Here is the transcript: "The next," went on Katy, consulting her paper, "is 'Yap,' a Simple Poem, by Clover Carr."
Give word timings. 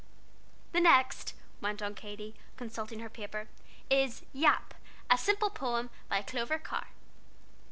"The 0.71 0.79
next," 0.79 1.35
went 1.61 1.79
on 1.83 1.93
Katy, 1.93 2.33
consulting 2.57 3.01
her 3.01 3.07
paper, 3.09 3.49
"is 3.87 4.23
'Yap,' 4.33 4.73
a 5.11 5.15
Simple 5.19 5.51
Poem, 5.51 5.91
by 6.09 6.23
Clover 6.23 6.57
Carr." 6.57 6.87